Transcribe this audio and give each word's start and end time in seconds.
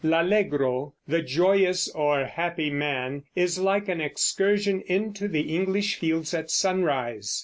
"L'Allegro" 0.03 0.95
(the 1.07 1.21
joyous 1.21 1.87
or 1.89 2.25
happy 2.25 2.71
man) 2.71 3.21
is 3.35 3.59
like 3.59 3.87
an 3.87 4.01
excursion 4.01 4.81
into 4.87 5.27
the 5.27 5.55
English 5.55 5.93
fields 5.97 6.33
at 6.33 6.49
sunrise. 6.49 7.39